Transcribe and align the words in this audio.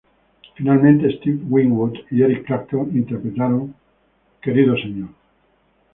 Finalmente 0.55 1.11
Steve 1.19 1.37
Winwood 1.47 1.93
y 2.09 2.23
Eric 2.23 2.47
Clapton 2.47 2.89
interpretaron 2.97 3.75
“Dear 4.43 4.57
Mr. 4.71 5.09